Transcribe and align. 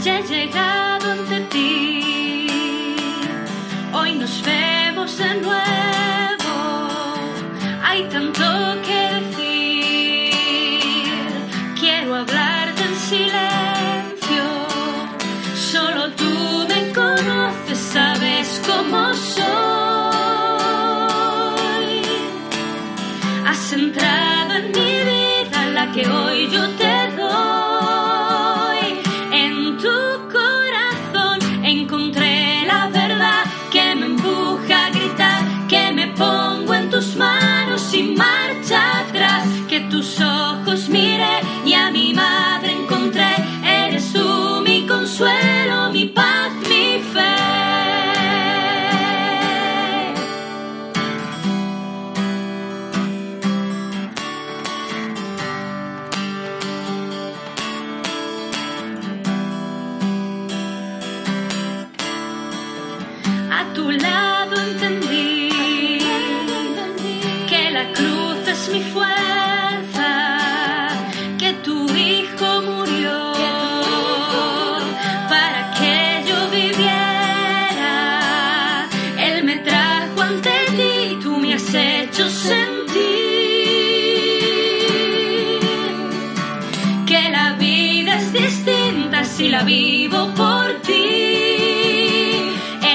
ya 0.00 0.18
he 0.18 0.22
llegado 0.22 1.10
ante 1.12 1.40
ti. 1.52 2.46
Hoy 3.92 4.12
nos 4.12 4.42
vemos 4.42 5.18
de 5.18 5.34
nuevo. 5.40 6.54
Hay 7.82 8.04
tanto 8.04 8.44
que 8.86 9.00
decir. 9.18 10.32
Quiero 11.80 12.16
hablarte 12.16 12.82
en 12.82 12.96
silencio. 12.96 14.44
Solo 15.72 16.10
tú 16.12 16.66
me 16.68 16.92
conoces, 16.92 17.78
sabes 17.78 18.60
cómo 18.66 19.14
soy. 19.14 19.48
Has 23.46 23.72
entrado 23.72 24.52
en 24.54 24.66
mi 24.76 24.92
vida, 25.10 25.58
la 25.74 25.90
que 25.92 26.06
hoy 26.08 26.48
yo 26.50 26.68
te 26.80 26.87
mi 45.20 45.47
has 81.58 81.74
hecho 81.74 82.28
sentir 82.30 82.92
que 87.04 87.30
la 87.30 87.54
vida 87.54 88.18
es 88.18 88.32
distinta 88.32 89.24
si 89.24 89.48
la 89.48 89.62
vivo 89.64 90.32
por 90.36 90.66
ti. 90.86 91.06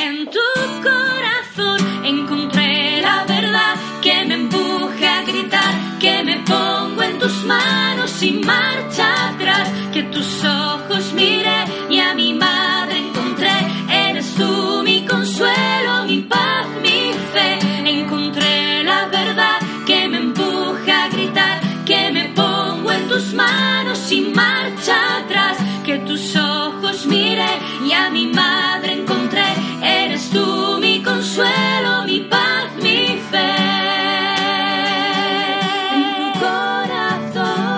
En 0.00 0.28
tu 0.36 0.48
corazón 0.88 1.78
encontré 2.04 3.00
la 3.00 3.24
verdad 3.34 3.74
que 4.02 4.24
me 4.24 4.34
empuja 4.34 5.18
a 5.18 5.22
gritar, 5.22 5.72
que 6.00 6.24
me 6.24 6.38
pongo 6.38 7.02
en 7.02 7.18
tus 7.20 7.44
manos 7.44 8.10
sin 8.10 8.44
marcha 8.44 9.28
atrás, 9.28 9.68
que 9.92 10.02
tus 10.14 10.44
ojos 10.44 11.12
miré 11.14 11.60
y 11.90 12.00
a 12.00 12.12
mi 12.14 12.34
manos 23.48 23.98
sin 23.98 24.32
marcha 24.32 24.96
atrás, 25.18 25.56
que 25.86 25.98
tus 26.08 26.36
ojos 26.36 27.06
miré 27.06 27.52
y 27.88 27.92
a 27.92 28.10
mi 28.10 28.26
madre 28.26 28.90
encontré. 29.00 29.48
Eres 29.82 30.30
tú 30.30 30.46
mi 30.80 31.02
consuelo, 31.02 31.90
mi 32.06 32.20
paz, 32.32 32.66
mi 32.82 33.00
fe. 33.30 33.54
En 35.96 36.04
tu 36.18 36.28
corazón. 36.44 37.68